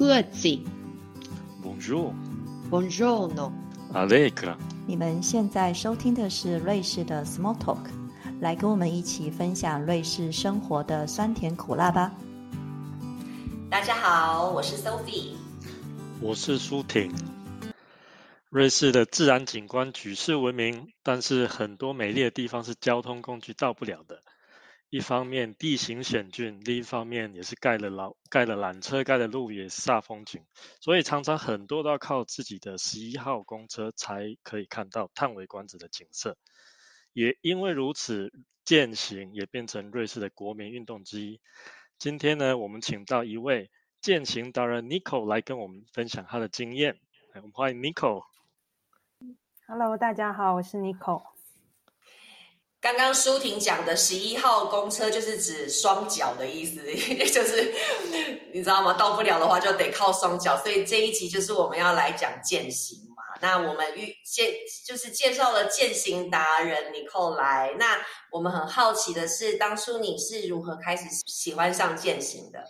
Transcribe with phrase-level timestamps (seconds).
[0.00, 0.58] 盒子。
[1.62, 2.14] Bonjour,
[2.70, 3.52] Buongiorno。
[3.92, 4.56] Allegra。
[4.86, 7.84] 你们现在收听的是瑞士的 Small Talk，
[8.40, 12.12] 来跟我们一起分享瑞士生活的酸甜苦辣吧。
[13.68, 15.34] 大家好，我是 Sophie。
[16.22, 17.12] 我是舒婷。
[18.48, 24.22] 瑞士的自然景观举世闻名，但是很多美丽的地方是交通工具到不了的。
[24.90, 30.44] 一方面地形险峻，另一方面也是盖了老盖了缆车，盖的路也煞风景，
[30.80, 36.36] 所以常常很多都要靠自己的十一号公车才可以看到叹为观止的景色。
[37.12, 38.32] 也因为如此，
[38.64, 41.40] 健行也变成瑞士的国民运动之一。
[41.96, 43.70] 今天呢，我们请到一位
[44.00, 46.98] 健行达人 Nico 来跟我们分享他的经验。
[47.34, 48.24] 我们欢迎 Nico。
[49.68, 51.22] Hello，大家好，我是 Nico。
[52.80, 56.82] 刚刚舒婷讲的十一号公车就是指双脚的意思，
[57.30, 57.74] 就是
[58.54, 58.94] 你知道吗？
[58.94, 63.22] 到不了的话就得靠双脚，所以这一集就是我们要来讲践行嘛。
[63.42, 64.54] 那我们遇介
[64.86, 67.98] 就是介绍了践行达人 Nicole 来，那
[68.30, 72.64] 我们很好奇的是，当初你是如何开始喜欢上践行的？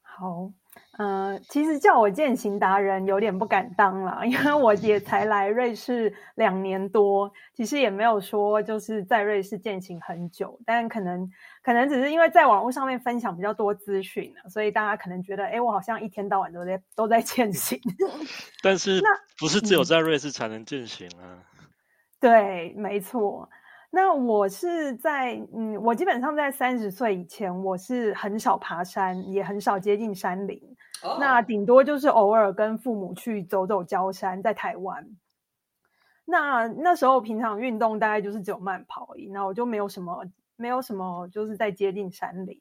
[0.00, 0.50] 好，
[0.98, 11.26] 呃，其实叫我践行达人有点不敢当啦，因为我也才来瑞士两年多，其实也没有说就是在瑞士践行很久，但可能
[11.62, 17.80] 可能只是因为在网络上面分享比较多资讯了，所以大家可能觉得，哎，我好像一天到晚都在都在践行。
[18.62, 21.40] 但是那不是只有嗯在瑞士才能践行啊？
[22.20, 23.48] 对，没错。
[23.94, 30.58] 那我是在嗯，我基本上在三十岁以前，我是很少爬山，也很少接近山林。
[31.02, 35.06] 哦那顶多就是偶尔跟父母去走走郊山，在台湾。
[36.24, 40.24] 那那时候平常运动大概就是只有慢跑而已，那我就没有什么
[40.56, 42.58] 没有什么就是在接近山林。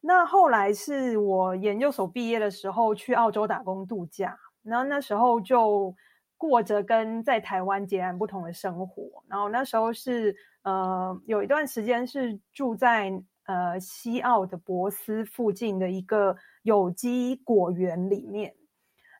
[0.00, 5.94] 那后来是我研究所毕业的时候去澳洲打工度假，然后那时候就
[6.40, 9.02] 过着跟在台湾截然不同的生活。
[9.28, 13.12] 然后那时候是呃有一段时间是住在
[13.44, 18.54] 呃西澳的博斯附近的一个有机果园里面，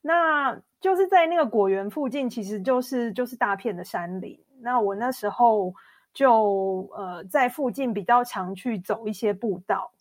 [0.01, 4.43] 那就是在那个果园附近，其实就是就是大片的山林。
[4.63, 5.75] 那我那时候
[6.15, 9.93] 就呃在附近比较常去走一些步道。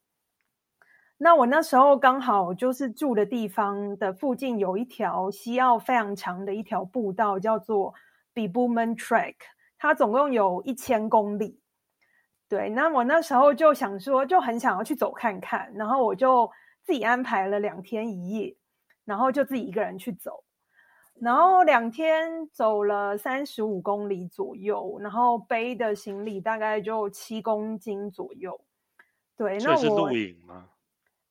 [1.22, 7.94] 那我那时候刚好就是住的地方的附近有一条西澳非常长的一条步道，叫做
[8.34, 9.36] b i b u m a n Track，
[9.78, 11.60] 它总共有一千公里。
[12.48, 16.50] 对，那我那时候就想说，就很想要去走看看，然后我就
[16.84, 18.56] 自己安排了两天一夜，
[19.04, 20.46] 然后就自己一个人去走，
[21.20, 28.58] 然后两天走了三十五公里左右，然后背的行李大概就七公斤左右。
[29.36, 30.69] 对，那我是露营吗？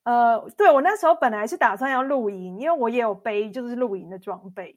[0.08, 4.74] 呃，对我那时候本来是打算要露营，因为我也有背就是露营的装备。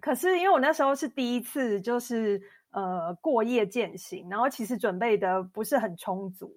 [0.00, 2.40] 可是因为我那时候是第一次，就是
[2.70, 6.50] 呃过夜践行，然后其实准备的不是很充足，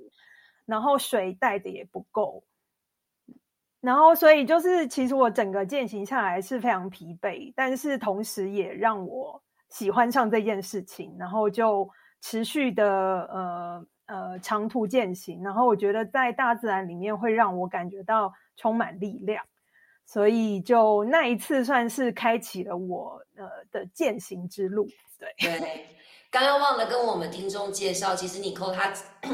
[0.65, 2.45] 然后水带的也不够，
[3.81, 11.89] 然后所以就是其实我整个践行下来是非常疲惫，但是同时也让我喜欢上这件事情，然后就
[12.21, 12.85] 持续的
[13.29, 19.45] 呃呃长途践行，然后我觉得在大自然里面会让我感觉到充满力量，
[20.05, 24.87] 所以就那一次算是开启了我呃的践行之路。
[25.19, 25.87] 对，对，
[26.29, 28.91] 刚刚忘了跟我们听众介绍，其实你扣他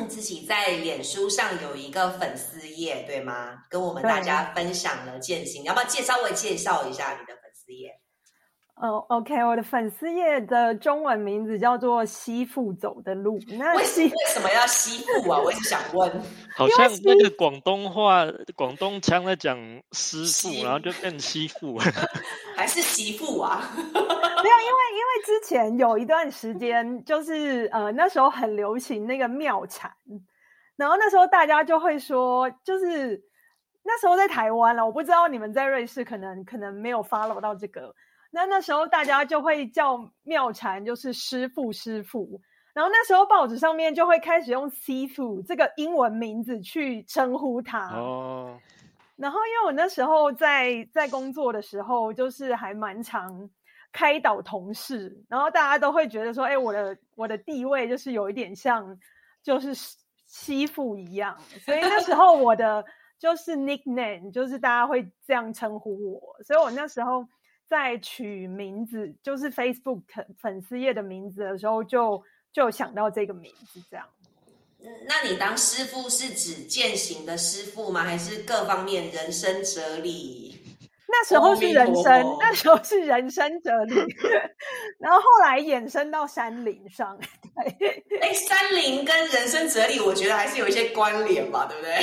[0.08, 3.64] 自己在脸书上有一个粉丝页，对吗？
[3.70, 7.99] 跟我们大家分享了践行，要不要介稍微介绍一下你的粉丝页？
[8.82, 13.38] 呃，OK，我的粉丝页的中文名字叫做“西富走的路”。
[13.60, 15.38] 那为西为什么要西富啊？
[15.44, 16.10] 我一直想问。
[16.56, 18.26] 好像那个广东话、
[18.56, 19.58] 广东腔在讲
[19.92, 21.78] 师媳傅，然后就变西富。
[22.56, 23.70] 还是媳妇啊？
[23.76, 29.92] 没有，因为因为之前有一段时间，就是呃那时候很流行那个妙产，
[30.78, 33.22] 然后那时候大家就会说，就是
[33.84, 37.94] 那时候在台湾了，我不知道你们在瑞士可能可能没有 follow 到这个，
[38.32, 42.40] 那那时候大家就会叫妙禅就是师傅师傅，
[42.74, 47.90] 然后那时候报纸上面就会开始用师傅这个英文名字去称呼他。
[47.96, 48.58] 哦，
[49.16, 53.50] 然后因为我那时候在在工作的时候，就是还蛮常
[53.92, 58.96] 开导同事，然后大家都会觉得说，哎，我的我的地位就是有一点像
[59.42, 61.36] 就是师傅一样，
[61.66, 62.86] 所以那时候我的
[63.18, 67.28] 就是 nickname 就是大家会这样称呼我，所以我那时候
[67.70, 70.02] 在取名字，就是 Facebook
[70.40, 74.06] 粉丝页的名字的时候就，就想到这个名字这样。
[75.08, 78.04] 那你当师傅是指践行的师傅吗？
[78.04, 80.58] 还是各方面人生哲理？
[81.12, 83.96] 那时候是人生，那时候是人生哲理，
[85.00, 87.20] 然后后来衍生到山林上。
[87.80, 91.96] 对，哎，山林跟人生哲理，我觉得还是有一些关联吧，对不对？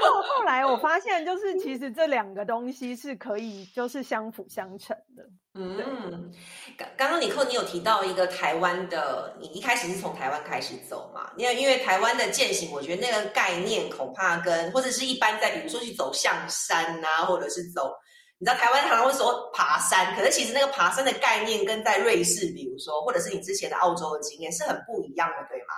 [0.00, 5.22] 后后来我发现，就是其实这两个东西是可以就是相辅相成的。
[5.56, 6.32] 嗯，
[6.76, 11.30] 刚刚刚你扣，你有提到一个台湾的，你一开始是从台湾开始走嘛？
[11.36, 17.92] 因为因为台湾的践行，我觉得那个概念恐怕跟或者是一般在比如说去走象山啊，或者是走。
[18.38, 25.74] 你知道台湾常常会说爬山，可是其实那个爬山的概念跟在瑞士，比如说或者是你之前的澳洲的经验是很不一样的，对吗？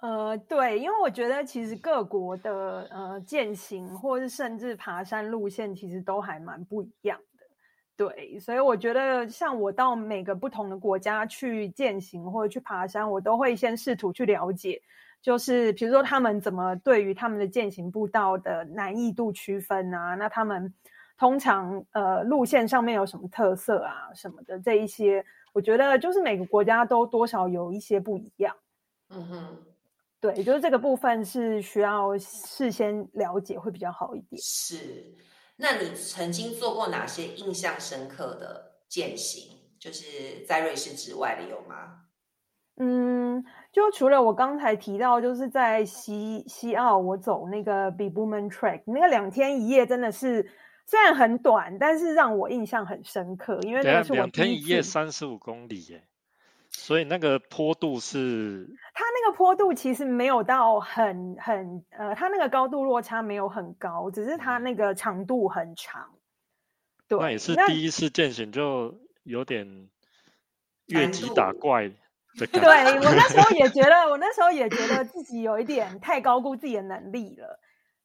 [0.00, 7.44] 呃，对，因为我觉得其实各国的呃践行或是甚至爬山路线其实都还蛮不一样的，
[8.08, 14.80] 对，所以我觉得像我到每个不同的国家去践行或者去爬山，我都会先试图去了解，
[15.20, 20.72] 就是比如说他们怎么对于他们的践行步道的难易度区分啊，那他们。
[21.20, 25.22] 通常，呃，路线上面有什么特色啊，什么的这一些，
[25.52, 28.56] 我觉得就是每个国家都多少有一些不一样。
[29.10, 29.58] 嗯哼，
[30.18, 34.40] 对，就是这个部分是需要事先了解会比较好一点。
[34.40, 35.14] 是，
[35.56, 39.58] 那你曾经做过哪些印象深刻的践行？
[39.78, 41.98] 就是在瑞士之外的有吗？
[42.78, 50.50] 嗯，就除了我刚才提到，就是在西西澳，我走那个 b i b o m a n Track，那个两天一夜真的是。
[50.90, 56.02] 虽然很短，但是让我印象很深刻，因为那是我两天一夜三十五公里耶，
[56.68, 66.10] 所以那个坡度是它那个坡度其实没有到很很呃，它那个高度落差没有很高，只是它那个长度很长。
[67.06, 69.88] 对，那也是第一次践行，就有点
[70.86, 71.88] 越级打怪。
[72.36, 77.60] 对我那时候也觉 得，我那时候也觉得自己有一点太高估自己的能力了。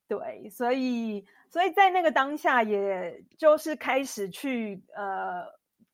[0.07, 1.25] 对，所以。
[1.50, 5.45] 所以在那个当下，也就是开始去呃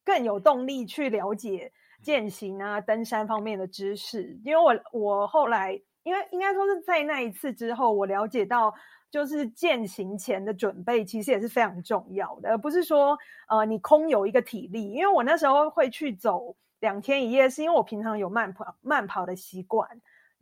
[0.04, 1.72] 更有动力去了解
[2.02, 4.36] 践行啊、登山方面的知识。
[4.44, 8.74] 因为我我后来，因为应该说是在那一次之后，我了解到，
[9.10, 13.16] 就是践行前的准备其实也是非常重要的，而不是说
[13.48, 14.90] 呃你空有一个体力。
[14.90, 19.88] 因为我那时候会去走两天一夜，是因为我平常有慢跑慢跑的习惯。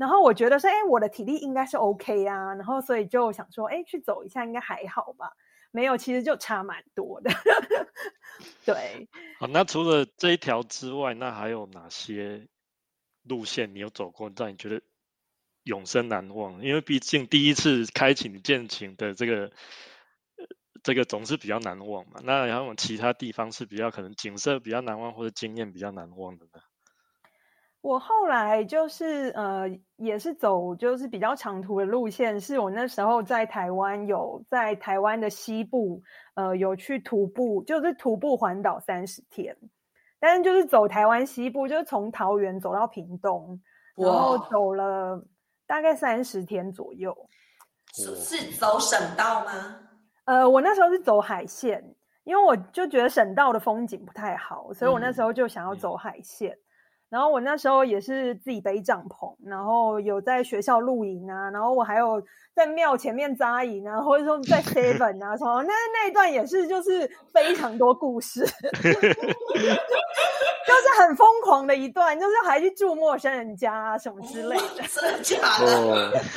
[0.00, 5.31] 然后我觉得说，哎，我的体力应该是 OK 啊，然后所以就想说，哎，去走一下应该还好吧？
[5.73, 7.31] 没有，其实就差蛮多的。
[8.64, 9.06] 对。
[9.38, 12.49] 好，那除了这一条之外，那还有哪些
[13.25, 14.81] 路线你有走过，让你觉得
[15.64, 16.64] 永生难忘？
[16.64, 19.52] 因为毕竟第一次开启你践行的这个，
[20.82, 22.20] 这个总是比较难忘嘛。
[22.25, 26.62] 那然后其他地方是比较可能景色比较难忘，或者经验比较难忘的呢？
[27.82, 29.67] 我后来就是呃，
[29.97, 36.03] 也是走就是比较长途的路线，是我那时候在台湾有在台湾的西部
[36.35, 39.56] 呃有去徒步，就是徒步环岛三十天，
[40.19, 43.59] 但是就是走台湾西部，就是从桃园走到屏东，
[43.97, 45.25] 然后走了
[45.67, 47.17] 大概三十天左右。
[47.94, 49.79] 是是走省道吗？
[50.26, 51.83] 呃，我那时候是走海线，
[52.25, 56.55] 因为我就觉得省道的风景不太好，所以我那时候就想要走海线。
[57.11, 62.23] 然后我那时候也是自己背帐篷，然后有在学校露营啊，然后我还有
[62.55, 69.09] 在庙前面扎营啊，或者说在 seven 啊什么，那那一段也是就是非常多故事， 就是
[71.02, 76.23] 很疯狂的一段，就是还去住陌生人家啊什么之类的，真的假的？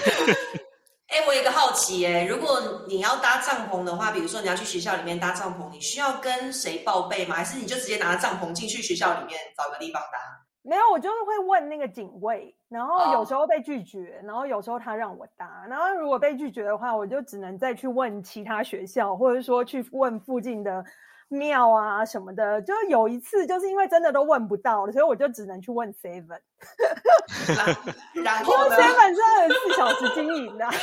[1.14, 7.36] 哎，我有一个好奇，哎，如果你要搭帐篷的话，比如说你要去学校里面搭帐篷，你需要跟谁报备吗？
[7.36, 10.18] 还是你就直接拿着帐篷进去学校里面找个地方搭？
[10.64, 20.84] 没有，我就是会问那个警卫，然后有时候被拒绝，然后有时候他让我搭，然后如果被拒绝的话，我就只能再去问其他学校，或者说去问附近的
[21.34, 22.62] 庙啊什么的。
[22.62, 26.40] 就有一次，就是因为真的都问不到了，所以我就只能去问 Seven。
[28.24, 29.18] 然后 Seven 真
[29.50, 30.66] 的四小时经营的。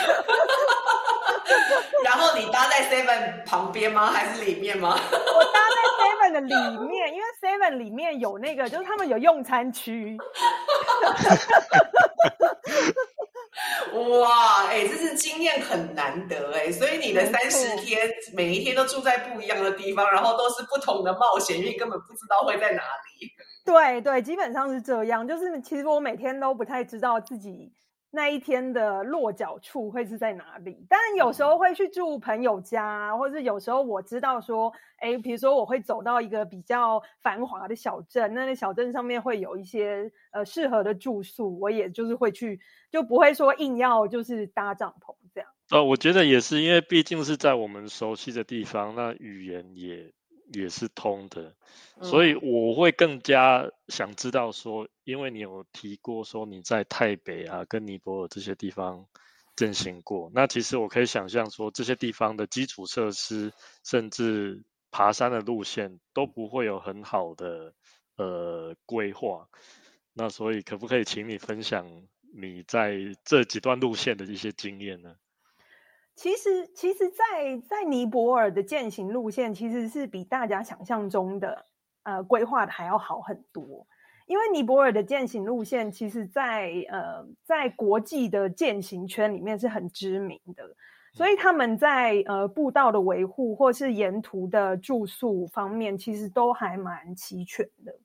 [2.04, 4.06] 然后你搭在 Seven 旁边吗？
[4.06, 4.98] 还是里面吗？
[5.10, 6.54] 我搭在 Seven 的里
[6.86, 10.18] 面，因为 Seven 里面有那个，就是他们有用餐区。
[14.20, 23.28] 哇，哎，这是经验很难得哎，所以你的三十天，每一天都住在不一样的地方，然后都是不同的冒险，因为根本不知道会在哪里。
[23.64, 27.72] 对对，基本上是这样，就是其实我每天都不太知道自己。
[28.10, 30.84] 那一天的落脚处会是在哪里。
[30.88, 42.58] 当然，有时候会去住朋友家，或者有时候我知道说，哎，比如说我会走到一个比较繁华的小镇，那那小镇上面会有一些呃适合的住宿，我也就是会去，
[42.90, 45.48] 就不会说硬要就是搭帐篷这样。
[45.70, 50.12] 呃，我觉得也是，因为毕竟是在我们熟悉的地方，那语言也
[50.52, 51.54] 也是通的，
[52.02, 59.06] 所以我会更加想知道说，因为你有提过说你在台北啊跟尼泊尔这些地方
[59.56, 63.52] 进行过，那其实我可以想象说这些地方的基础设施，
[63.84, 67.74] 甚至爬山的路线都不会有很好的
[68.16, 69.48] 呃规划，
[70.12, 71.86] 那所以可不可以请你分享
[72.34, 75.14] 你在这几段路线的一些经验呢？
[76.20, 81.64] 其实，其实，在在尼泊尔的践行路线，其实是比大家想象中的
[82.02, 83.86] 呃规划的还要好很多。
[84.26, 90.62] 因为尼泊尔的践行路线，其实，在呃在国际的践行圈里面是很知名的，
[91.14, 97.98] 所以他们在呃步道的维护或是沿途的住宿方面，其实都还蛮齐全的。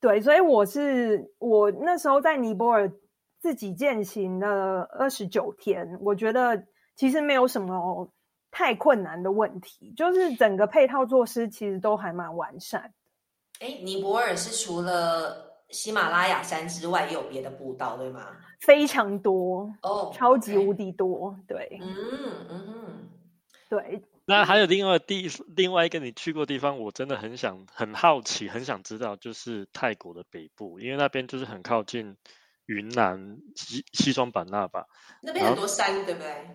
[0.00, 2.92] 对，所以我是我那时候在尼泊尔
[3.38, 6.66] 自己践行了二十九天，我觉得。
[6.96, 8.12] 其实没有什么
[8.50, 12.92] 太困难的问题，就是整个配套措施其实都还蛮完善。
[13.60, 18.36] 哎，尼泊尔是除了喜马拉雅山之外，也有别的步道，对吗？
[18.60, 21.36] 非常多哦，超级无敌多。
[21.48, 23.08] 对，嗯嗯，
[23.68, 24.02] 对。
[24.24, 32.16] 那还有另外地另外一个你去过地方，我真的很想很好奇，很想知道，就是泰国的北部，因为那边就是很靠近
[32.66, 34.86] 云南西西双版纳吧？
[35.22, 36.46] 那边很多山，对不对？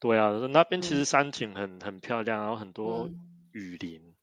[0.00, 3.08] 对啊，那边其实山景很很漂亮，然后很多
[3.52, 4.14] 雨林。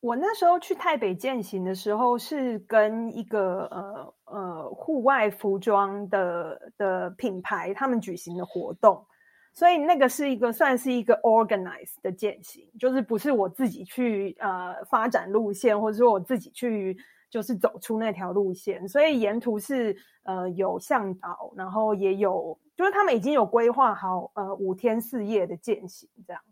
[0.00, 9.06] 我那时候去台北践行的时候，是跟一个呃呃户外服装的的品牌他们举行的活动，
[9.52, 16.96] 所以那个是一个算是一个 organized 的践行，就是不是我自己去呃发展路线，或者说我自己去
[17.30, 22.58] 就是走出那条路线，所以沿途是呃有向导，然后也有。
[22.76, 26.42] 就是他们已经有规划好，呃，五天四夜的践行这样，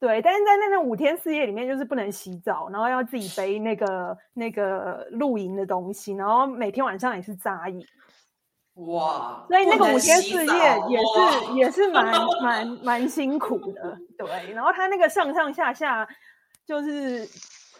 [0.00, 0.22] 对。
[0.22, 7.86] 但是在那那五天四夜里面，就是不能洗澡，然后要自己背那个那个露营的东西，然后每天晚上也是扎营。
[8.74, 9.44] 哇！
[9.48, 14.52] 所以那个五天四夜也是也是蛮 蛮蛮辛苦的，对。
[14.52, 16.06] 然后他那个上上下下，
[16.66, 17.26] 就是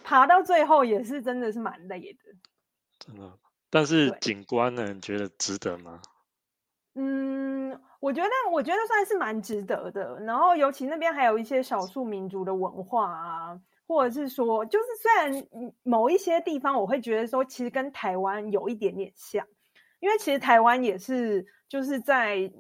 [0.03, 2.19] 爬到最后也是真的是蛮累的，
[2.99, 3.31] 真的。
[3.69, 6.01] 但是景观呢，你觉得值得吗？
[6.99, 10.19] 嗯，我觉得我觉得算是蛮值得的。
[10.21, 15.47] 然后，尤其那边还有一些少数民族的文化啊，或者是说，就是虽然
[15.83, 19.47] 某一些地方我会觉得说，其实跟台湾有一点点像，
[20.01, 22.51] 因为其实台湾也是就是在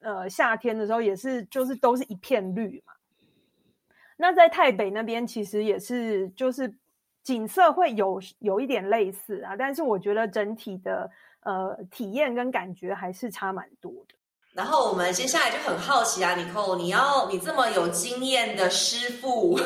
[0.00, 2.92] 呃夏天的时候也是就是都是一片绿嘛。
[4.18, 6.76] 那在台北那边其实也是就是
[7.22, 11.10] 景色会有有一点类似啊，但是我觉得整体的。
[11.46, 14.16] 呃，体验跟感觉还是差蛮多的。
[14.52, 19.54] 然后我们接下来就很好奇啊，你扣，你要你这么有经验的师傅，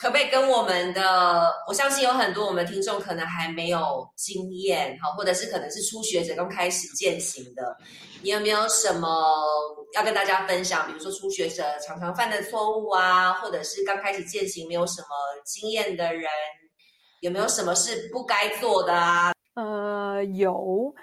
[0.00, 1.52] 可不可以跟我们的？
[1.68, 7.76] 我相信有很多我们听众可能还没有经验，哈，或者是可能是初学者刚开始践行的，
[8.22, 9.08] 你有没有什么
[9.92, 10.86] 要跟大家分享？
[10.88, 15.08] 比如说初学者常常犯的错误啊，或者是刚开始践行没有什么
[15.44, 16.28] 经验的人，
[17.20, 19.35] 有没有什么是不该做的啊？
[19.56, 20.94] 呃，有，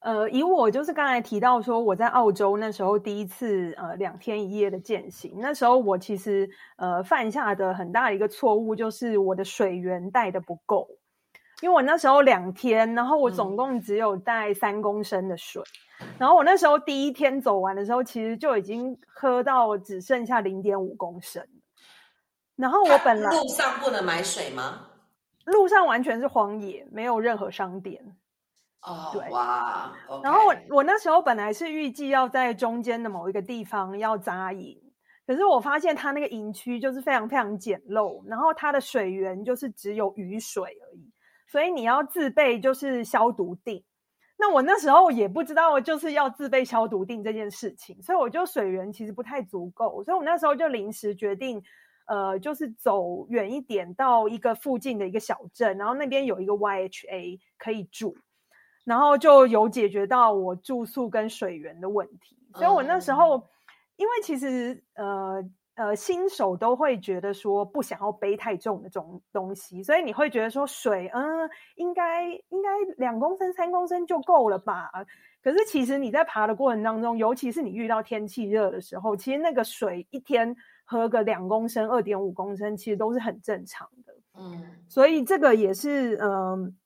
[0.00, 10.88] 呃，以我就是刚才提到说，我在澳洲那时候第一次呃两天一夜的践行，那时候我其实呃犯下的很大的一个错误就是我的水源带的不够，
[11.62, 15.62] 因为我那时候两天，然后我总共只有带三公升的水，
[16.18, 21.46] 然后我那时候第一天走完的时候，其实就已经喝到只剩下零点五公升，
[22.56, 24.88] 然后我本来路上不能买水吗？
[25.50, 28.16] 路上完全是荒野，没有任何商店。
[28.82, 29.92] 哦，对哇。
[30.22, 34.80] 然后我我那时候本来是预计要在中间的某一个地方要扎营，
[35.26, 41.12] 可是我发现它那个营区就是非常非常简陋，然后它的水源就是只有雨水而已，
[41.46, 43.84] 所以你要自备就是消毒锭。
[44.38, 51.62] 那我那时候也不知道就是要自备消毒锭这件事情，所以我就水源其实不太足够，所以我那时候就临时决定。
[52.10, 58.16] 呃，就是走远一点到一个附近的一个小镇，然后那边有一个 YHA 可以住，
[58.84, 62.36] 然后就有解决到我住宿跟水源的问题。
[62.56, 63.46] 所以我那时候，
[63.94, 65.40] 因为其实呃
[65.76, 74.90] 呃新手都会觉得说不想要背太重的这种东西，所以你会觉得说水，嗯，应该应该两公升、三公升就够了吧？
[75.44, 80.56] 可是其实你在爬的过程当中，尤其是你遇到天气热的时候，其实那个水一天
[80.90, 84.12] 喝个两公升、二点五公升，其实都是很正常的。
[84.36, 86.76] 嗯，所以这个也是，嗯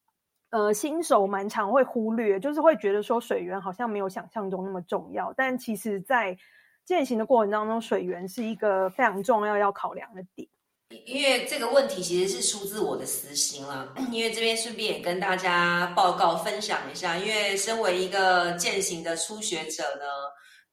[0.51, 6.37] 呃，新手蛮常会忽略，就是会觉得说水源好像没有想象中那么重要，但其实在
[6.85, 10.47] 践行的过程当中，水源是一个非常重要要考量的点。
[11.07, 20.05] 因为这个问题其实是出自我的私心啦，因为这边顺便也跟大家报告分享一下，因为身为一个践行的初学者呢，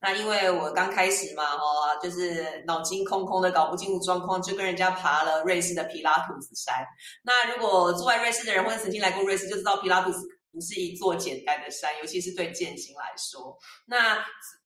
[0.02, 6.74] 那因为我刚开始嘛，哦，就是脑筋空空的，搞不清楚状况，就跟人家爬了瑞士的皮拉图斯山。
[7.22, 10.18] 那如果住在瑞士的人或者曾经来过瑞士，就知道皮拉图斯
[10.52, 13.56] 不是一座简单的山，尤其是对健行来说。
[13.86, 14.18] 那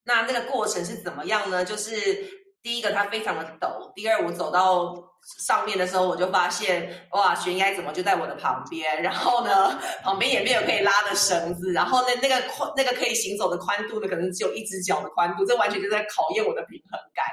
[0.04, 1.64] 那那个过程是怎么样呢？
[1.64, 2.26] 就是
[2.62, 4.94] 第一个，它非常的陡；第二，我走到
[5.40, 9.02] 上面的时候，我就发现，哇，悬崖怎么就在我的旁边？
[9.02, 17.24] 然后呢，旁边也没有可以拉的绳子，然后那那个宽那个可以行走的宽度呢，可能只有一只脚的宽度，这完全就在考验我的平衡感。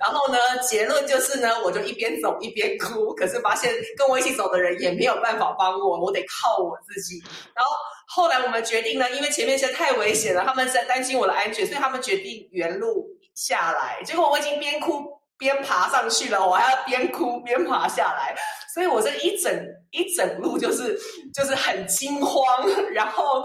[0.00, 7.22] 然后呢，结论就是呢，我就一边走一边哭，可是发现跟我一起走的人也没有办法帮我，我得靠我自己。
[7.54, 7.70] 然后
[8.06, 14.02] 后来我们决定呢，因为前面实在太危险了，他们在担心我的安全，所以他们决定原路下来。
[14.02, 15.13] 结果我已经边哭。
[15.44, 18.34] 边爬上去了，我还要边哭边爬下来，
[18.72, 19.52] 所以我这一整
[19.90, 20.98] 一整路就是
[21.34, 23.44] 就是很惊慌，然后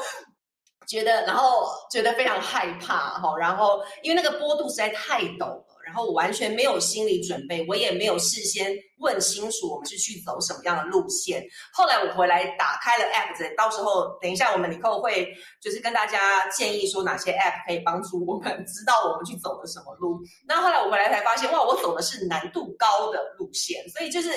[0.88, 5.62] 觉得然后觉得非常害怕哈，然后因为那个坡度实在太陡。
[5.90, 11.44] 然后我完全没有心理准备，我也没有事先问清楚我们是去走什么样的路线。
[11.74, 20.20] 后来我回来打开了 app，到时候等一下我们以后会就是跟大家建议说哪些 app 可以帮助我们知道我们去走了什么路。
[20.48, 24.30] 那后来我回来才发现，哇，我走的是难度高的路线，所以就是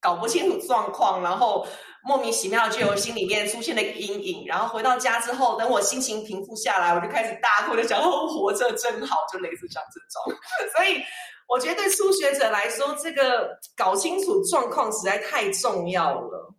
[0.00, 1.66] 搞不清楚状况，然后。
[2.08, 10.00] 莫名其妙就有心里面出现了一个阴影，然后回到家之后，等我心情平复下来，我就开始大哭，就想哦，活着真好，就类似像这
[10.30, 10.38] 种。
[10.76, 11.02] 所以
[11.48, 16.54] 我觉得对初学者来说，这个搞清楚状况实在太重要了。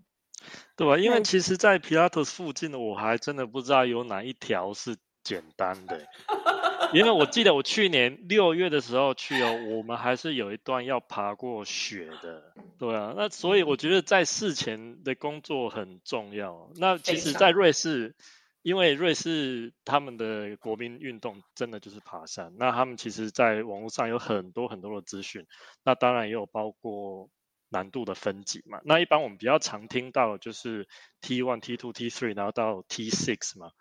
[0.76, 0.98] 对吧？
[0.98, 6.06] 因为其实，在皮拉托斯附近的，我还真的不知道有哪一条是简单的。
[6.94, 16.70] 因为我记得我去年六月的时候去哦，我们还是有一段要爬过雪的，对啊，那所以我觉得在事前的工作很重要。
[16.76, 18.16] 那其实，在瑞士，
[18.62, 25.46] 因为瑞士他们的国民运动真的就是爬山，那他们其实在网络上有很多很多的资讯，
[25.84, 27.30] 那当然也有包括
[27.70, 28.80] 难度的分级嘛。
[28.86, 30.88] 那一般我们比较常听到就是
[31.22, 33.72] T one、T two、T three，然后到 T six 嘛。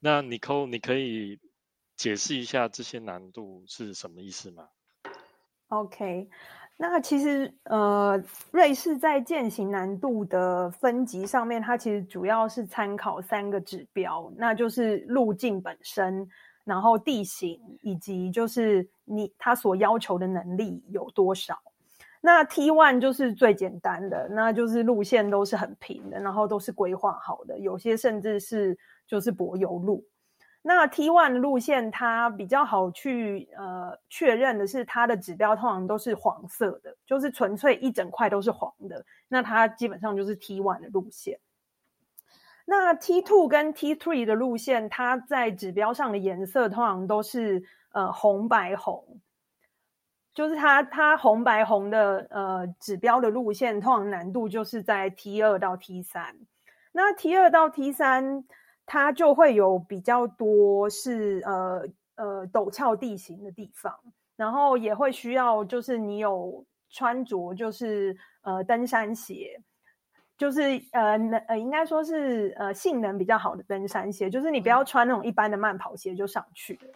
[0.00, 1.38] 那 Nicole，你可以。
[1.96, 4.68] 解释一下这些难度是什么意思吗
[5.68, 6.28] ？OK，
[6.76, 16.28] 那其实呃，瑞士在践行难度的分级上面，它其实主要是参考三个指标，那就是路径本身，
[16.64, 21.56] 然后地形，以及就是你它所要求的能力有多少。
[22.20, 30.04] 那 T one 就是最简单的，那就是路线都是很平的，然后都是规划好的，有些甚至是就是柏油路。
[30.66, 39.04] 那 T one 的路线，它比较好去呃确认的是，它的指标通常都是黄色的，就是纯粹一整块都是黄的。
[39.28, 41.38] 那它基本上就是 T one 的路线。
[42.64, 49.20] 那 T two 跟 T three 的路线，它在指标上的颜色通常都是呃红白红，
[50.32, 56.34] 就是它它红白红的呃指标的路线，通常难度就是在 T 二到 T 三。
[56.92, 58.46] 那 T 二到 T 三。
[58.86, 61.82] 它就会有比较多是呃
[62.16, 63.94] 呃陡峭地形的地方，
[64.36, 69.60] 然后也会需要就是你有穿着就是呃登山鞋，
[70.36, 70.60] 就是
[70.92, 71.18] 呃
[71.58, 76.88] 应该说是呃性能比较好的登山鞋，就是你不要穿那种一般的慢跑鞋就上去了。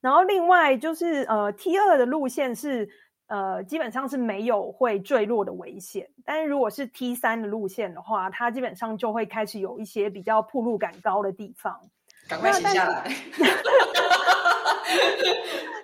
[0.00, 2.88] 然后另外就是呃 T 二的路线是。
[3.30, 11.80] 呃，基本上是没有会坠落的危险，但是如果是 T 三的路线的话，它基本上就会开始有一些比较铺路感高的地方。
[12.28, 13.04] 赶快写下来。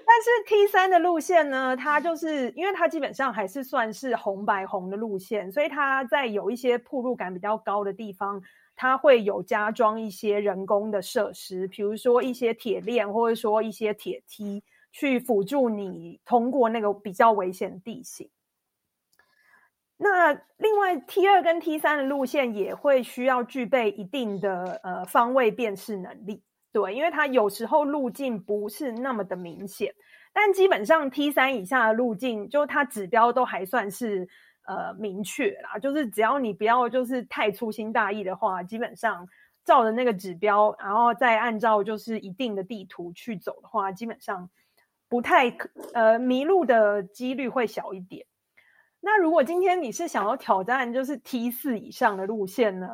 [0.08, 8.42] 但是 T 三的路线呢，它就是因为它基本上还是算是红白红的路线，所以它在有一些铺路感比较高的地方，
[8.74, 14.64] 它会有加装一些人工的设施，比如说一些铁链，或者说一些铁梯。
[14.98, 18.30] 去辅助你通过那个比较危险的地形。
[19.98, 29.92] 那另外 T 二跟 T 三的路线也会需要具备一定的呃方位辨识能力，对，因为它有时候路径不是那么的明显，
[30.32, 34.26] 但基本上 T 三以下的路径，就它指标都还算是
[34.66, 35.78] 呃明确啦。
[35.78, 39.28] 就是只要你不要就是太粗心大意的话，基本上
[39.62, 44.48] 照着那个指标，然后再按照就是一定的地图去走的话，基本上
[45.08, 45.56] 不太
[45.94, 48.26] 呃迷路的几率会小一点。
[49.00, 52.88] 那如果今天你是想要挑战就是 T 四以上的路线呢？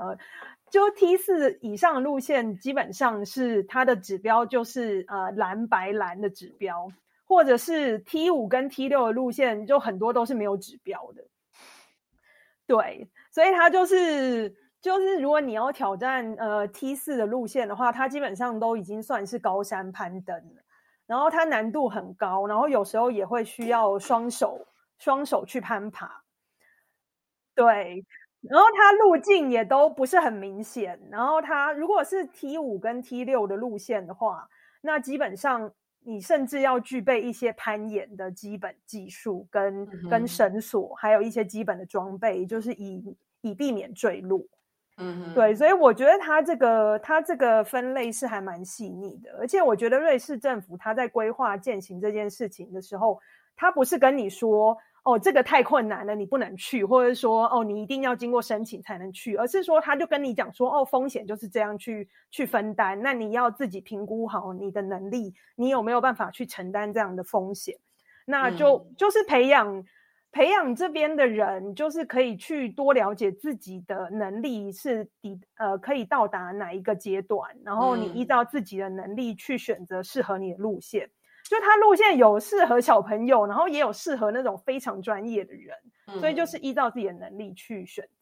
[0.70, 6.88] 就 T 四以上的路线，基本上是它的指标就是呃蓝白蓝的指标，
[7.26, 11.26] 或者是 T 五跟 T 六的路线，就很多都是没有指标的。
[12.66, 20.61] 对，所以它就是就是如果你要挑战呃 T 四的路线的话，它基本上都已经算是高山攀登了，
[21.12, 26.22] 然后它难度很高，然后有时候也会需要双手双手去攀爬。
[27.54, 28.02] 对。
[28.40, 30.98] 然后它路径也都不是很明显。
[31.10, 34.48] 然后它如果是 T 五跟 T 六的路线的话，
[34.80, 35.70] 那基本上
[36.00, 44.42] 你甚至要具备一些攀岩的基本技术，跟跟绳索，还有一些基本的装备，就是以以避免坠落。
[44.98, 45.54] 嗯，对。
[45.54, 53.20] 所以我觉得它这个它这个分类是还蛮细腻的，而且我觉得瑞士政府它在规划践行这件事情的时候，
[53.56, 54.76] 它不是跟你说。
[55.04, 67.74] 哦，这个太困难了，你不能去，或者说哦，你一定要经过申请才能去，而是说他就跟你讲说，哦，风险就是这样去去分担，那你要自己评估好你的能力，你有没有办法去承担这样的风险？
[68.26, 69.84] 那就就是培养
[70.32, 81.08] 培养这边的人，就是可以去多了解自己的能力是抵呃可以到达哪一个阶段，然后你依照自己的能力去选择适合你的路线。
[81.50, 85.76] 就他路线有适合小朋友，然后也有适合那种非常专业的人，
[86.18, 88.21] 所以就是依照自己的能力去选择。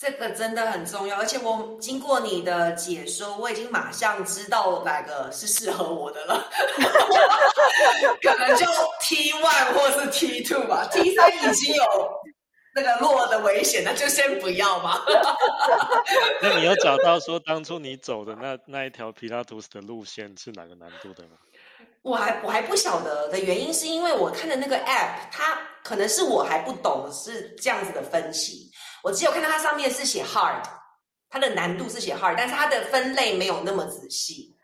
[0.00, 6.48] 这个真的很重要，而且我经过你的解说，我已经马上知道哪个是适合我的了。
[8.22, 8.64] 可能就
[9.00, 11.82] T one 或是 T two 吧，T 三已经有
[12.76, 15.04] 那个落的危险，那就先不要吧。
[16.40, 21.30] 那你有找到说当初你走的那那一条皮拉图斯的路线是哪个难度的吗？
[22.02, 28.70] 我还我还不晓得的原因，是因为我看的那个 app，它可能是我还不懂是这样子的分析。
[29.02, 30.62] 我只有看到它上面是写 hard，
[31.28, 34.54] 它的难度是写 hard，但是它的分类没有那么仔细。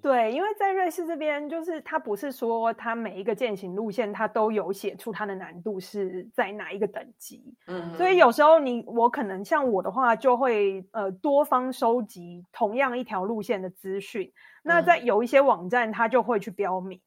[0.00, 7.56] 对，因为在瑞士这边，就是它不是说它每一个践行路线，它都有写出它的难度是在哪一个等级。
[7.66, 14.32] 嗯，所以有时候你我可能像我的话，就会呃多方收集同样一条路线的资讯。
[14.62, 17.00] 那在有一些网站，它就会去标明，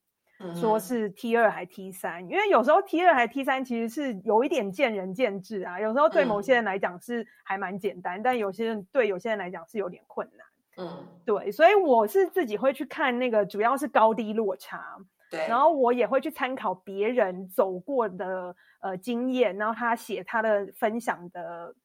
[0.55, 5.79] 说是 T 二还 T 三，因为有时候 T 二还 T 三其实是有一点见仁见智啊。
[5.79, 10.47] 有时候对某些人来讲是还蛮简单，但有些人对有些人来讲是有点困难。
[10.77, 14.97] 嗯，对，所以我是自己会去看那个，主要是高低落差，
[15.29, 21.75] 对，然后我也会去参考别人走过的呃经验，然后他写他的分享的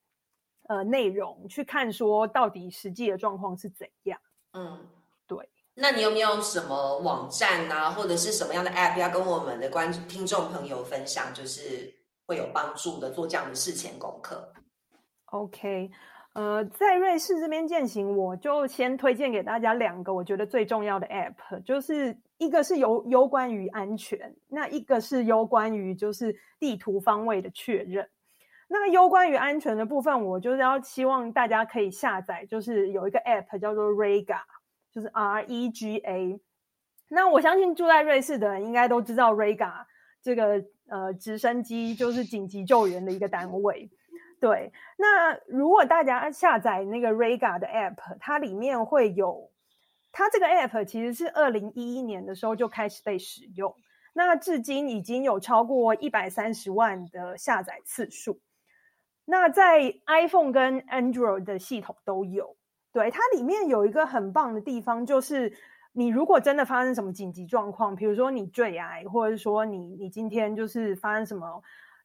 [0.68, 4.20] 呃内容，去看说到底实际的状况是怎样。
[4.52, 5.03] 嗯，对。
[5.76, 11.92] 那你有没有什么网站啊，或者是什么样的 App 要跟我们的观听众朋友分享，就是
[12.26, 14.52] 会有帮助的做这样的事前功课
[15.26, 15.90] ？OK。
[16.34, 28.08] 呃，在瑞士这边践行，我就先推荐给大家两个我觉得最重要的 App，就是一个是有有关于安全，那一个是有关于就是地图方位的确认。
[28.66, 34.40] 那有关于安全的部分，我就是要希望大家可以下载，就是有一个 App 叫做 Rega，
[34.94, 36.40] 就是 R E G A。
[37.08, 39.84] 那我相信住在瑞士的人应该都知道 Rega
[40.22, 43.90] 这个呃直升机就是紧急救援的一个单位。
[44.40, 49.50] 对，那如果大家下载那个 Rega 的 App，它里面会有，
[50.12, 53.74] 它这个 App 其实是二零一一年的时候就开始被使用，
[54.12, 58.40] 那至今已经有超过一百三十万的下载次数。
[59.24, 62.56] 那在 iPhone 跟 Android 的系统都有。
[62.94, 65.52] 对，它里面有一个很棒的地方，就是
[65.92, 71.62] 你如果真的发生什么紧急状况，比如说你坠崖，或者说你你今天就是发生什么。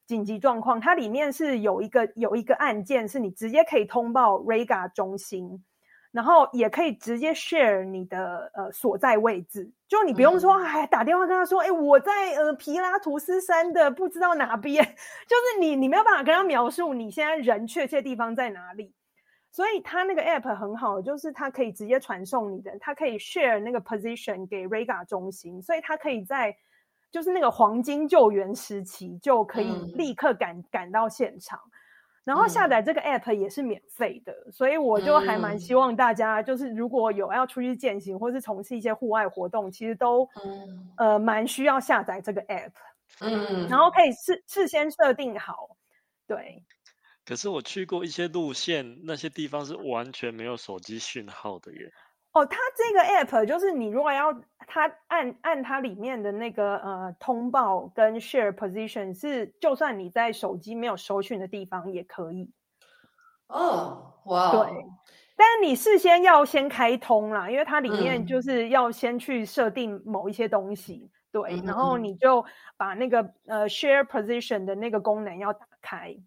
[0.09, 5.63] 紧急状况，它里面是有一个有一个按键，是你直接可以通报 Rega 中心，
[6.11, 14.83] 然后也可以直接 share 你的呃所在位置，就你不用说哎打电话跟他说，哎我在呃皮拉图斯山的不知道哪边，
[15.29, 18.91] 就是你你没有办法跟他描述你现在人确切地方在哪里，
[19.51, 26.55] 所以它那个 app 很好，就是它可以直接传送你的，它可以 share 那个 position 给 Rega 中心，所以它可以在。
[27.11, 31.59] 就是那个黄金救援时期，就可以立刻赶赶到现场。
[32.23, 40.29] 然后下载这个 app 也是免费的，所以我就还蛮希望大家就是如果有要出去践行或是从事一些户外活动，其实都
[40.97, 42.73] 呃蛮需要下载这个 app，
[43.21, 45.75] 嗯，然后可以事事先设定好，
[46.27, 46.63] 对。
[47.29, 51.93] 可是我去过一些路线，那些地方是完全没有手机讯号的耶。
[52.31, 54.33] 哦，它这个 app 就是你如果要
[54.65, 62.49] 它按按它里面的那个呃通报跟 share position 是，就算你在手机没有收讯的地方也可以。
[63.45, 64.85] 哦，哇，对，
[65.35, 72.43] 但是你事先要先开通啦，因为它里面就是要先去设定某一些东西，对，然后你就
[72.75, 76.17] 把那个呃 share position 的那个功能要打开。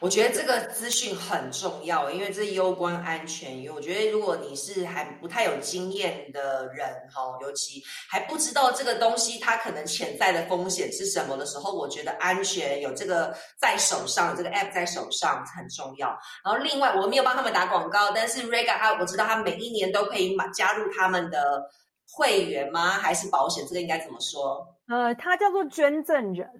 [0.00, 3.56] 我觉得这个资讯很重要，因为这攸关安全。
[3.56, 16.08] 因为我觉得，如果你是还不太有经验的人，哈，尤其还不知道这个东西它可能潜在的风险是什么的时候，我觉得安全有这个在手上，这个 app 在手上很重要。
[16.44, 21.62] 然后，另外我没有帮他们打广告，但是 Rega 他我知道他每一年都可以买加入他们的
[22.10, 22.90] 会员吗？
[22.90, 23.64] 还是保险？
[23.66, 24.76] 这个应该怎么说？
[24.88, 26.50] 呃，它叫做捐赠人。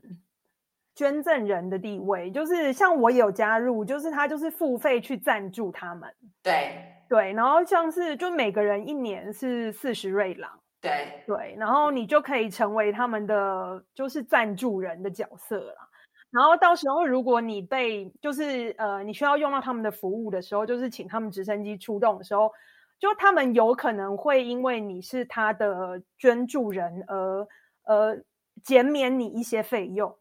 [0.95, 6.13] 捐赠人的地位，就是像我有加入，就是他就是付费去赞助他们。
[6.43, 10.51] 对对，然后像是就每个人一年是四十瑞郎。
[10.81, 15.75] 对对，然后你就可以成为他们的就是赞助人的角色了。
[16.31, 22.51] 然后到时候如果你被就是呃你需要用到他们的服务的时候，就是请他们直升机出动的时候，
[22.99, 27.47] 就他们有可能会因为你是他的捐助人而
[27.85, 28.19] 呃
[28.65, 30.17] 减免你一些费用。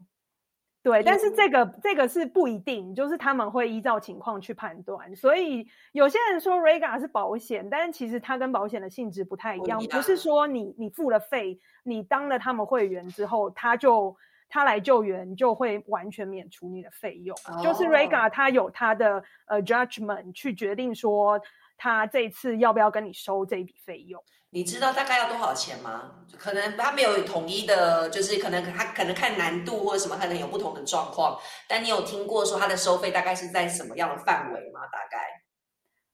[0.84, 5.16] 对，但是这个这个是不一定，就是他们会依照情况去判断。
[5.16, 14.16] 所以有些人说 Rega 是保险，但是其实它跟保险的性质不太一样，不是说你你付了费，你当了他们会员之后，他就
[14.50, 17.38] 他来救援就会完全免除你的费用。
[17.64, 21.40] 就是 Rega 他有他的呃 judgment 去决定说
[21.82, 24.24] 他这次要不要跟你收这一笔费用。
[24.52, 26.12] 你知道大概要多少钱吗？
[26.38, 31.40] 可能他没有统一的，就是可能他可能看难度或者什么，可能有不同的状况。
[31.68, 34.82] 但你有听过说他的收费大概是在什么样的范围吗？
[34.92, 35.42] 大概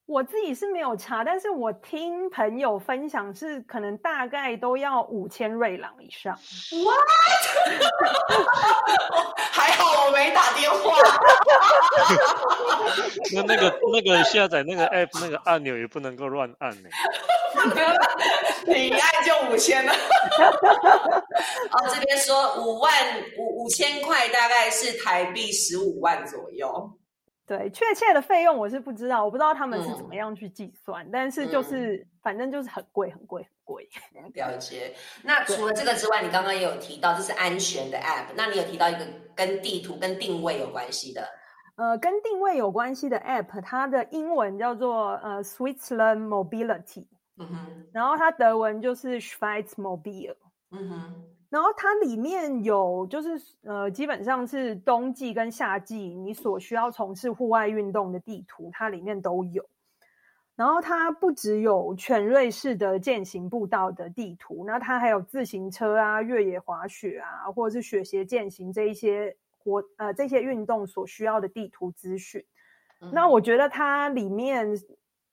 [0.07, 6.33] 我自己是没有查，但是我听朋友分享是可能大概都要五千瑞郎以上。
[6.83, 6.97] What？
[9.51, 10.97] 还好我没打电话。
[13.35, 16.89] 那那个那个下载那个 app 那个按钮也不能够乱按呢。
[18.65, 19.91] 你按就五千了。
[19.91, 22.93] 哦，这边说五万
[23.37, 26.89] 五五千块，大概是台币十五万左右。
[27.47, 33.89] 对，确切的费用我是不知道，我不知道他们是怎么样去计算，但是就是反正就是很贵，很贵，很贵。
[34.33, 34.93] 了解。
[35.23, 41.25] 那除了这个之外，你刚刚也有提到这是安全的 app，那你有提到一个跟地图、跟定位有关系的。
[41.77, 47.05] 呃，跟定位有关系的 app，它的英文叫做呃 Switzerland Mobility。
[47.37, 50.35] 嗯哼，然后它德文就是 Schweiz Mobil。
[50.71, 59.63] 嗯哼，然后它里面有就是呃，基本上是冬季跟夏季你所需要从事户外运动的地图，它里面都有。
[60.55, 72.43] 然后它不只有全瑞士的践行步道的地图，那它还有自行车啊、越野滑雪啊，或者是雪鞋践行这一些活呃这些运动所需要的地图资讯。
[73.11, 74.75] 那我觉得它里面。